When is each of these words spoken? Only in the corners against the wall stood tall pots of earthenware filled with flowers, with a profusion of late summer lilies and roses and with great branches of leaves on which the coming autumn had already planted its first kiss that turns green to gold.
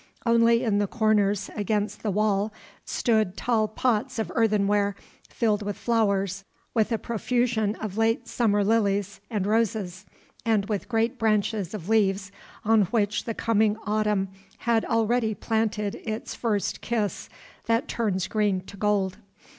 Only 0.25 0.63
in 0.63 0.79
the 0.79 0.87
corners 0.87 1.51
against 1.55 2.01
the 2.01 2.09
wall 2.09 2.51
stood 2.85 3.37
tall 3.37 3.67
pots 3.67 4.17
of 4.17 4.31
earthenware 4.33 4.95
filled 5.29 5.61
with 5.61 5.77
flowers, 5.77 6.43
with 6.73 6.91
a 6.91 6.97
profusion 6.97 7.75
of 7.75 7.99
late 7.99 8.27
summer 8.27 8.63
lilies 8.63 9.21
and 9.29 9.45
roses 9.45 10.07
and 10.43 10.65
with 10.67 10.89
great 10.89 11.19
branches 11.19 11.75
of 11.75 11.87
leaves 11.87 12.31
on 12.65 12.85
which 12.85 13.25
the 13.25 13.35
coming 13.35 13.77
autumn 13.85 14.29
had 14.57 14.85
already 14.85 15.35
planted 15.35 15.93
its 16.03 16.33
first 16.33 16.81
kiss 16.81 17.29
that 17.67 17.87
turns 17.87 18.25
green 18.27 18.61
to 18.61 18.77
gold. 18.77 19.19